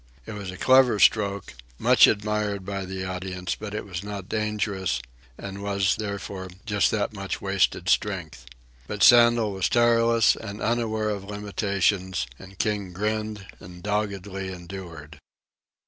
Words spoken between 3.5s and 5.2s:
but it was not dangerous,